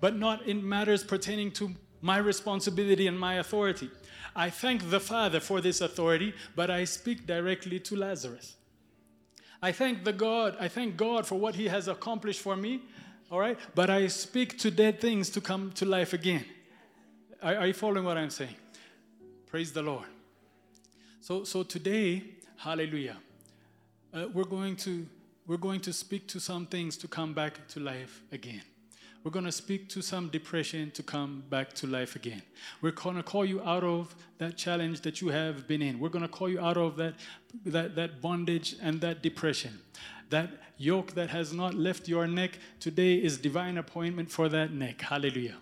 but 0.00 0.16
not 0.16 0.46
in 0.46 0.66
matters 0.66 1.04
pertaining 1.04 1.50
to 1.52 1.74
my 2.00 2.18
responsibility 2.18 3.06
and 3.06 3.18
my 3.18 3.34
authority. 3.34 3.90
I 4.34 4.50
thank 4.50 4.90
the 4.90 5.00
Father 5.00 5.40
for 5.40 5.60
this 5.60 5.80
authority, 5.80 6.34
but 6.54 6.70
I 6.70 6.84
speak 6.84 7.26
directly 7.26 7.80
to 7.80 7.96
Lazarus. 7.96 8.56
I 9.62 9.72
thank 9.72 10.04
the 10.04 10.12
God, 10.12 10.56
I 10.60 10.68
thank 10.68 10.96
God 10.96 11.26
for 11.26 11.38
what 11.38 11.54
he 11.54 11.68
has 11.68 11.88
accomplished 11.88 12.42
for 12.42 12.56
me, 12.56 12.82
all 13.30 13.40
right? 13.40 13.58
But 13.74 13.88
I 13.88 14.08
speak 14.08 14.58
to 14.58 14.70
dead 14.70 15.00
things 15.00 15.30
to 15.30 15.40
come 15.40 15.72
to 15.72 15.86
life 15.86 16.12
again. 16.12 16.44
Are, 17.42 17.56
are 17.56 17.66
you 17.66 17.72
following 17.72 18.04
what 18.04 18.18
I'm 18.18 18.30
saying? 18.30 18.54
Praise 19.46 19.72
the 19.72 19.82
Lord. 19.82 20.04
So, 21.20 21.44
so 21.44 21.62
today, 21.62 22.22
hallelujah, 22.58 23.16
uh, 24.12 24.26
we're 24.32 24.44
going 24.44 24.76
to 24.76 25.06
we're 25.46 25.56
going 25.56 25.80
to 25.80 25.92
speak 25.92 26.26
to 26.28 26.40
some 26.40 26.66
things 26.66 26.96
to 26.96 27.06
come 27.06 27.32
back 27.32 27.68
to 27.68 27.80
life 27.80 28.20
again. 28.32 28.62
We're 29.26 29.32
going 29.32 29.44
to 29.46 29.50
speak 29.50 29.88
to 29.88 30.02
some 30.02 30.28
depression 30.28 30.92
to 30.92 31.02
come 31.02 31.42
back 31.50 31.72
to 31.72 31.88
life 31.88 32.14
again. 32.14 32.42
We're 32.80 32.92
going 32.92 33.16
to 33.16 33.24
call 33.24 33.44
you 33.44 33.60
out 33.60 33.82
of 33.82 34.14
that 34.38 34.56
challenge 34.56 35.00
that 35.00 35.20
you 35.20 35.30
have 35.30 35.66
been 35.66 35.82
in. 35.82 35.98
We're 35.98 36.10
going 36.10 36.22
to 36.22 36.28
call 36.28 36.48
you 36.48 36.60
out 36.60 36.76
of 36.76 36.96
that, 36.98 37.14
that, 37.64 37.96
that 37.96 38.22
bondage 38.22 38.76
and 38.80 39.00
that 39.00 39.24
depression. 39.24 39.80
That 40.30 40.50
yoke 40.78 41.14
that 41.14 41.30
has 41.30 41.52
not 41.52 41.74
left 41.74 42.06
your 42.06 42.28
neck 42.28 42.60
today 42.78 43.16
is 43.16 43.36
divine 43.36 43.78
appointment 43.78 44.30
for 44.30 44.48
that 44.48 44.72
neck. 44.72 45.00
Hallelujah. 45.00 45.56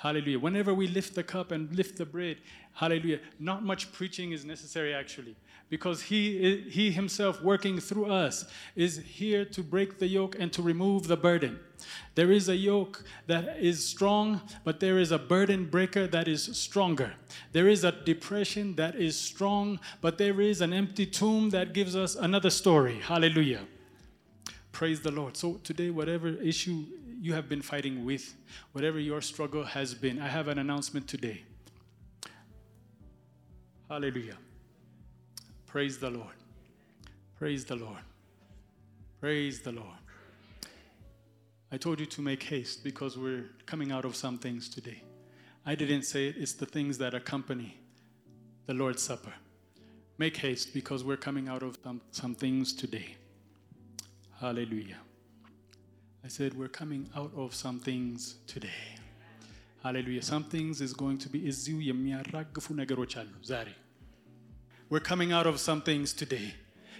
Hallelujah. 0.00 0.38
Whenever 0.38 0.72
we 0.72 0.86
lift 0.88 1.14
the 1.14 1.22
cup 1.22 1.52
and 1.52 1.70
lift 1.76 1.98
the 1.98 2.06
bread, 2.06 2.38
hallelujah, 2.72 3.20
not 3.38 3.62
much 3.62 3.92
preaching 3.92 4.32
is 4.32 4.46
necessary 4.46 4.94
actually 4.94 5.36
because 5.68 6.00
he, 6.00 6.64
he 6.70 6.90
himself 6.90 7.42
working 7.42 7.78
through 7.78 8.06
us 8.06 8.46
is 8.74 8.96
here 8.96 9.44
to 9.44 9.62
break 9.62 9.98
the 9.98 10.06
yoke 10.06 10.36
and 10.40 10.54
to 10.54 10.62
remove 10.62 11.06
the 11.06 11.18
burden. 11.18 11.60
There 12.14 12.32
is 12.32 12.48
a 12.48 12.56
yoke 12.56 13.04
that 13.26 13.58
is 13.60 13.84
strong, 13.84 14.40
but 14.64 14.80
there 14.80 14.98
is 14.98 15.12
a 15.12 15.18
burden 15.18 15.66
breaker 15.66 16.06
that 16.06 16.28
is 16.28 16.44
stronger. 16.56 17.12
There 17.52 17.68
is 17.68 17.84
a 17.84 17.92
depression 17.92 18.76
that 18.76 18.94
is 18.94 19.18
strong, 19.18 19.80
but 20.00 20.16
there 20.16 20.40
is 20.40 20.62
an 20.62 20.72
empty 20.72 21.04
tomb 21.04 21.50
that 21.50 21.74
gives 21.74 21.94
us 21.94 22.14
another 22.14 22.48
story. 22.48 23.00
Hallelujah. 23.00 23.66
Praise 24.72 25.02
the 25.02 25.10
Lord. 25.10 25.36
So, 25.36 25.60
today, 25.62 25.90
whatever 25.90 26.28
issue 26.28 26.86
you 27.20 27.34
have 27.34 27.48
been 27.48 27.60
fighting 27.60 28.04
with, 28.04 28.34
whatever 28.72 28.98
your 28.98 29.20
struggle 29.20 29.62
has 29.62 29.92
been, 29.92 30.20
I 30.20 30.28
have 30.28 30.48
an 30.48 30.58
announcement 30.58 31.06
today. 31.06 31.42
Hallelujah. 33.88 34.38
Praise 35.66 35.98
the 35.98 36.10
Lord. 36.10 36.34
Praise 37.36 37.64
the 37.66 37.76
Lord. 37.76 38.02
Praise 39.20 39.60
the 39.60 39.72
Lord. 39.72 39.98
I 41.70 41.76
told 41.76 42.00
you 42.00 42.06
to 42.06 42.22
make 42.22 42.42
haste 42.42 42.82
because 42.82 43.18
we're 43.18 43.50
coming 43.66 43.92
out 43.92 44.04
of 44.04 44.16
some 44.16 44.38
things 44.38 44.68
today. 44.68 45.02
I 45.66 45.74
didn't 45.74 46.02
say 46.02 46.28
it, 46.28 46.36
it's 46.38 46.54
the 46.54 46.66
things 46.66 46.96
that 46.98 47.14
accompany 47.14 47.78
the 48.66 48.74
Lord's 48.74 49.02
Supper. 49.02 49.32
Make 50.16 50.36
haste 50.38 50.72
because 50.72 51.04
we're 51.04 51.16
coming 51.16 51.48
out 51.48 51.62
of 51.62 51.78
some, 51.84 52.00
some 52.12 52.34
things 52.34 52.72
today. 52.72 53.16
Hallelujah. 54.40 54.98
I 56.24 56.28
said 56.28 56.54
we're 56.54 56.68
coming 56.68 57.08
out 57.16 57.32
of 57.36 57.54
some 57.54 57.80
things 57.80 58.36
today. 58.46 58.68
Hallelujah. 59.82 60.22
Some 60.22 60.44
things 60.44 60.80
is 60.80 60.92
going 60.92 61.16
to 61.18 61.28
be 61.28 61.50
we're 64.90 65.00
coming 65.00 65.32
out 65.32 65.46
of 65.46 65.60
some 65.60 65.80
things 65.80 66.12
today. 66.12 66.52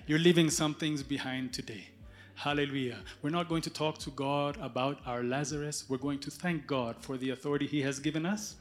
You're 0.07 0.21
leaving 0.21 0.49
some 0.49 0.75
things 0.75 1.03
behind 1.03 1.53
today. 1.53 1.89
Hallelujah. 2.37 2.99
We're 3.21 3.31
not 3.31 3.49
going 3.49 3.63
to 3.63 3.71
talk 3.71 3.99
to 3.99 4.11
God 4.11 4.57
about 4.63 5.01
our 5.05 5.25
Lazarus. 5.25 5.85
We're 5.89 5.99
going 5.99 6.21
to 6.21 6.31
thank 6.31 6.67
God 6.69 6.97
for 7.01 7.19
the 7.19 7.31
authority 7.31 7.67
He 7.67 7.83
has 7.83 7.99
given 7.99 8.25
us. 8.25 8.55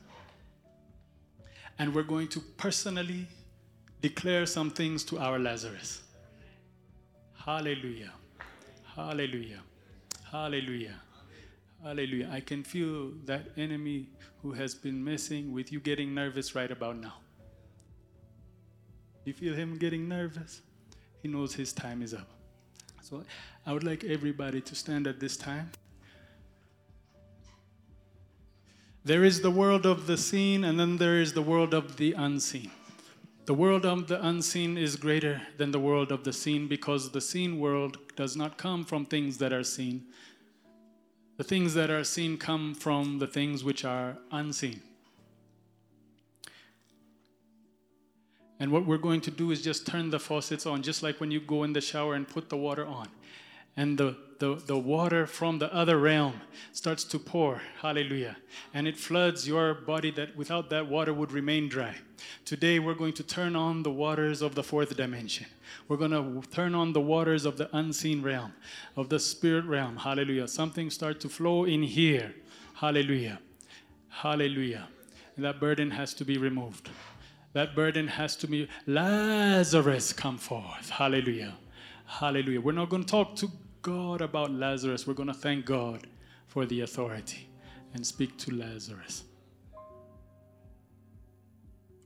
And 1.78 1.94
we're 1.94 2.04
going 2.04 2.28
to 2.30 2.42
personally 2.58 3.28
declare 4.02 4.46
some 4.48 4.72
things 4.72 5.04
to 5.06 5.20
our 5.20 5.38
Lazarus. 5.38 6.02
Hallelujah. 7.38 8.12
Hallelujah. 8.96 9.62
Hallelujah. 10.32 10.96
Hallelujah. 11.84 12.30
I 12.32 12.40
can 12.40 12.64
feel 12.64 13.12
that 13.26 13.48
enemy 13.58 14.10
who 14.42 14.52
has 14.52 14.76
been 14.76 15.04
messing 15.04 15.52
with 15.52 15.72
you 15.72 15.80
getting 15.80 16.14
nervous 16.14 16.54
right 16.54 16.70
about 16.70 16.98
now. 16.98 17.16
You 19.26 19.34
feel 19.34 19.56
him 19.56 19.78
getting 19.78 20.08
nervous? 20.08 20.62
He 21.24 21.28
knows 21.28 21.56
his 21.56 21.74
time 21.74 22.02
is 22.02 22.14
up. 22.14 22.28
So 23.02 23.24
I 23.66 23.74
would 23.74 23.84
like 23.84 24.04
everybody 24.04 24.62
to 24.62 24.76
stand 24.76 25.08
at 25.08 25.20
this 25.20 25.36
time. 25.36 25.72
There 29.04 29.24
is 29.24 29.42
the 29.42 29.52
world 29.52 29.86
of 29.86 30.06
the 30.06 30.18
seen, 30.18 30.64
and 30.64 30.80
then 30.80 30.98
there 30.98 31.20
is 31.20 31.34
the 31.34 31.42
world 31.42 31.74
of 31.74 31.98
the 31.98 32.14
unseen. 32.14 32.70
The 33.50 33.56
world 33.56 33.84
of 33.84 34.06
the 34.06 34.24
unseen 34.24 34.78
is 34.78 34.96
greater 34.96 35.42
than 35.58 35.72
the 35.72 35.80
world 35.80 36.12
of 36.12 36.24
the 36.24 36.32
seen 36.32 36.68
because 36.68 37.10
the 37.10 37.20
seen 37.20 37.60
world 37.60 37.98
does 38.16 38.38
not 38.38 38.60
come 38.60 38.86
from 38.86 39.08
things 39.08 39.40
that 39.40 39.52
are 39.52 39.64
seen. 39.64 40.06
The 41.38 41.44
things 41.44 41.74
that 41.74 41.90
are 41.90 42.04
seen 42.04 42.38
come 42.38 42.76
from 42.76 43.18
the 43.18 43.26
things 43.26 43.64
which 43.64 43.84
are 43.84 44.20
unseen. 44.32 44.84
And 48.60 48.72
what 48.72 48.86
we're 48.86 49.00
going 49.00 49.22
to 49.22 49.32
do 49.32 49.50
is 49.50 49.64
just 49.64 49.88
turn 49.88 50.12
the 50.12 50.20
faucets 50.20 50.68
on, 50.68 50.84
just 50.84 51.02
like 51.02 51.20
when 51.20 51.32
you 51.32 51.40
go 51.40 51.64
in 51.64 51.74
the 51.74 51.82
shower 51.82 52.14
and 52.14 52.28
put 52.28 52.50
the 52.50 52.58
water 52.58 52.86
on. 52.86 53.08
And 53.76 53.98
the, 53.98 54.16
the, 54.40 54.56
the 54.56 54.78
water 54.78 55.28
from 55.28 55.60
the 55.60 55.74
other 55.74 55.98
realm 55.98 56.42
starts 56.72 57.04
to 57.04 57.20
pour. 57.20 57.62
Hallelujah. 57.82 58.38
And 58.74 58.88
it 58.88 58.98
floods 58.98 59.48
your 59.48 59.74
body 59.74 60.12
that 60.12 60.36
without 60.36 60.70
that 60.70 60.88
water 60.88 61.14
would 61.14 61.32
remain 61.32 61.68
dry. 61.68 61.96
Today 62.46 62.80
we're 62.80 62.94
going 62.94 63.14
to 63.14 63.24
turn 63.24 63.56
on 63.56 63.84
the 63.84 63.92
waters 63.92 64.42
of 64.42 64.56
the 64.56 64.64
fourth 64.64 64.96
dimension. 64.96 65.46
We're 65.88 65.98
going 65.98 66.12
to 66.12 66.42
turn 66.50 66.74
on 66.74 66.94
the 66.94 67.02
waters 67.02 67.46
of 67.46 67.58
the 67.58 67.70
unseen 67.76 68.22
realm, 68.22 68.54
of 68.96 69.10
the 69.10 69.20
spirit 69.20 69.66
realm. 69.66 69.98
Hallelujah. 69.98 70.48
Something 70.48 70.90
start 70.90 71.20
to 71.20 71.30
flow 71.30 71.66
in 71.66 71.84
here. 71.84 72.34
Hallelujah. 72.76 73.40
Hallelujah. 74.08 74.88
And 75.36 75.44
that 75.44 75.60
burden 75.60 75.92
has 75.92 76.14
to 76.16 76.26
be 76.26 76.38
removed. 76.38 76.90
That 77.54 77.76
burden 77.76 78.08
has 78.08 78.38
to 78.38 78.48
be 78.48 78.70
Lazarus, 78.88 80.14
come 80.14 80.38
forth. 80.38 80.90
Hallelujah. 80.90 81.56
Hallelujah. 82.06 82.62
We're 82.62 82.72
not 82.72 82.90
going 82.90 83.04
to 83.04 83.10
talk 83.10 83.36
to 83.38 83.52
God 83.82 84.22
about 84.22 84.52
Lazarus. 84.52 85.08
We're 85.08 85.14
going 85.14 85.28
to 85.28 85.34
thank 85.34 85.66
God 85.66 86.08
for 86.48 86.66
the 86.66 86.82
authority 86.82 87.48
and 87.94 88.06
speak 88.06 88.38
to 88.38 88.54
Lazarus. 88.54 89.24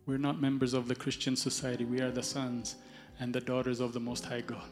We're 0.05 0.17
not 0.17 0.41
members 0.41 0.73
of 0.73 0.87
the 0.87 0.95
Christian 0.95 1.35
society. 1.35 1.85
We 1.85 2.01
are 2.01 2.11
the 2.11 2.23
sons 2.23 2.75
and 3.19 3.33
the 3.33 3.39
daughters 3.39 3.79
of 3.79 3.93
the 3.93 3.99
Most 3.99 4.25
High 4.25 4.41
God. 4.41 4.69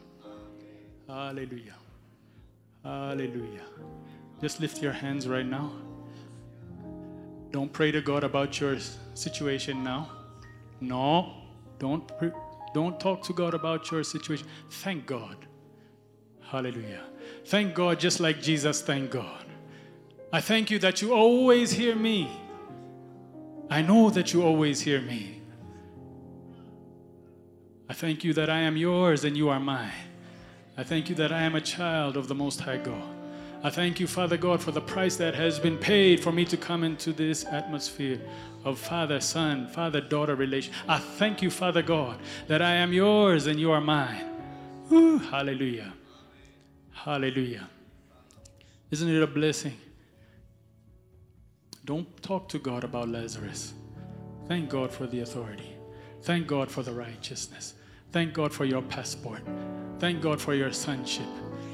Hallelujah. 1.08 1.74
Hallelujah. 2.84 3.64
Just 4.40 4.60
lift 4.60 4.82
your 4.82 4.92
hands 4.92 5.26
right 5.28 5.46
now. 5.46 5.72
Don't 7.50 7.72
pray 7.72 7.92
to 7.92 8.00
God 8.00 8.24
about 8.24 8.60
your 8.60 8.78
situation 9.14 9.82
now. 9.82 10.10
No. 10.80 11.34
Don't 11.78 12.10
don't 12.74 12.98
talk 12.98 13.22
to 13.24 13.32
God 13.32 13.54
about 13.54 13.90
your 13.90 14.02
situation. 14.02 14.46
Thank 14.70 15.06
God. 15.06 15.36
Hallelujah. 16.52 17.00
Thank 17.46 17.74
God 17.74 17.98
just 17.98 18.20
like 18.20 18.42
Jesus 18.42 18.82
thank 18.82 19.10
God. 19.10 19.46
I 20.30 20.42
thank 20.42 20.70
you 20.70 20.78
that 20.80 21.00
you 21.00 21.14
always 21.14 21.72
hear 21.72 21.94
me. 21.94 22.30
I 23.70 23.80
know 23.80 24.10
that 24.10 24.34
you 24.34 24.42
always 24.42 24.82
hear 24.82 25.00
me. 25.00 25.40
I 27.88 27.94
thank 27.94 28.22
you 28.22 28.34
that 28.34 28.50
I 28.50 28.58
am 28.58 28.76
yours 28.76 29.24
and 29.24 29.34
you 29.34 29.48
are 29.48 29.58
mine. 29.58 29.94
I 30.76 30.84
thank 30.84 31.08
you 31.08 31.14
that 31.14 31.32
I 31.32 31.40
am 31.40 31.54
a 31.54 31.60
child 31.62 32.18
of 32.18 32.28
the 32.28 32.34
Most 32.34 32.60
High 32.60 32.76
God. 32.76 33.16
I 33.62 33.70
thank 33.70 33.98
you, 33.98 34.06
Father 34.06 34.36
God, 34.36 34.60
for 34.60 34.72
the 34.72 34.80
price 34.82 35.16
that 35.16 35.34
has 35.34 35.58
been 35.58 35.78
paid 35.78 36.20
for 36.20 36.32
me 36.32 36.44
to 36.44 36.58
come 36.58 36.84
into 36.84 37.14
this 37.14 37.46
atmosphere 37.46 38.20
of 38.62 38.78
father 38.78 39.20
son, 39.20 39.68
father 39.68 40.02
daughter 40.02 40.34
relation. 40.34 40.74
I 40.86 40.98
thank 40.98 41.40
you, 41.40 41.50
Father 41.50 41.82
God, 41.82 42.20
that 42.46 42.60
I 42.60 42.74
am 42.74 42.92
yours 42.92 43.46
and 43.46 43.58
you 43.58 43.70
are 43.70 43.80
mine. 43.80 44.28
Ooh, 44.92 45.16
hallelujah. 45.16 45.94
Hallelujah. 46.92 47.68
Isn't 48.90 49.08
it 49.08 49.22
a 49.22 49.26
blessing? 49.26 49.76
Don't 51.84 52.22
talk 52.22 52.48
to 52.50 52.58
God 52.58 52.84
about 52.84 53.08
Lazarus. 53.08 53.74
Thank 54.46 54.70
God 54.70 54.92
for 54.92 55.06
the 55.06 55.20
authority. 55.20 55.76
Thank 56.22 56.46
God 56.46 56.70
for 56.70 56.82
the 56.82 56.92
righteousness. 56.92 57.74
Thank 58.12 58.34
God 58.34 58.52
for 58.52 58.64
your 58.64 58.82
passport. 58.82 59.40
Thank 59.98 60.20
God 60.20 60.40
for 60.40 60.54
your 60.54 60.72
sonship. 60.72 61.26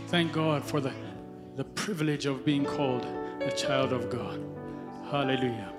Thank 0.07 0.33
God 0.33 0.65
for 0.65 0.81
the, 0.81 0.93
the 1.57 1.65
privilege 1.65 2.25
of 2.25 2.45
being 2.45 2.65
called 2.65 3.05
a 3.41 3.51
child 3.51 3.93
of 3.93 4.09
God. 4.09 4.41
Hallelujah. 5.11 5.73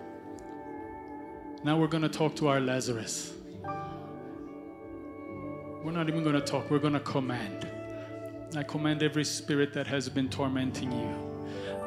Now 1.63 1.77
we're 1.79 1.87
going 1.87 2.03
to 2.03 2.09
talk 2.09 2.35
to 2.37 2.47
our 2.47 2.59
Lazarus. 2.59 3.33
We're 5.83 5.91
not 5.91 6.09
even 6.09 6.23
going 6.23 6.35
to 6.35 6.41
talk, 6.41 6.69
we're 6.69 6.79
going 6.79 6.93
to 6.93 6.99
command. 6.99 7.69
I 8.55 8.63
command 8.63 9.03
every 9.03 9.23
spirit 9.23 9.73
that 9.73 9.87
has 9.87 10.09
been 10.09 10.29
tormenting 10.29 10.91
you. 10.91 11.15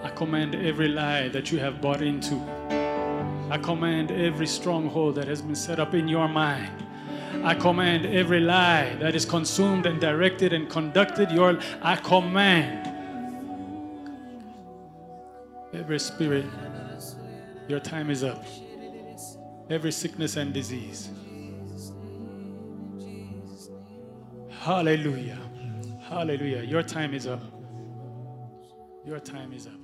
I 0.03 0.11
command 0.11 0.55
every 0.55 0.89
lie 0.89 1.29
that 1.29 1.51
you 1.51 1.59
have 1.59 1.81
bought 1.81 2.03
into. 2.03 2.35
I 3.51 3.59
command 3.59 4.11
every 4.11 4.47
stronghold 4.47 5.17
that 5.17 5.27
has 5.27 5.43
been 5.43 5.55
set 5.55 5.81
up 5.81 5.95
in 5.95 6.09
your 6.09 6.29
mind. 6.29 6.85
I 7.45 7.55
command 7.55 8.07
every 8.07 8.41
lie 8.41 8.95
that 9.01 9.15
is 9.15 9.25
consumed 9.25 9.87
and 9.87 10.01
directed 10.01 10.53
and 10.53 10.69
conducted 10.71 11.31
your 11.31 11.59
I 11.83 11.97
command 11.97 12.89
every 15.75 15.99
spirit 15.99 16.47
your 17.69 17.81
time 17.81 18.11
is 18.11 18.23
up 18.23 18.45
every 19.71 19.91
sickness 19.91 20.37
and 20.37 20.53
disease. 20.53 21.09
Hallelujah. 24.51 25.39
Hallelujah. 26.13 26.63
Your 26.63 26.83
time 26.83 27.15
is 27.15 27.27
up. 27.27 27.41
Your 29.07 29.19
time 29.19 29.55
is 29.55 29.67
up. 29.67 29.82